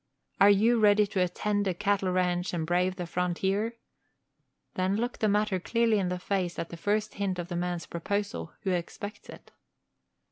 Are 0.39 0.49
you 0.49 0.79
ready 0.79 1.05
to 1.05 1.21
attend 1.21 1.67
a 1.67 1.75
cattle 1.75 2.11
ranch 2.11 2.55
and 2.55 2.65
brave 2.65 2.95
the 2.95 3.05
frontier? 3.05 3.75
Then 4.73 4.95
look 4.97 5.19
the 5.19 5.29
matter 5.29 5.59
clearly 5.59 5.99
in 5.99 6.09
the 6.09 6.17
face 6.17 6.57
at 6.57 6.69
the 6.69 6.75
first 6.75 7.13
hint 7.13 7.37
of 7.37 7.49
the 7.49 7.55
man's 7.55 7.85
proposal 7.85 8.51
who 8.61 8.71
expects 8.71 9.29
it. 9.29 9.51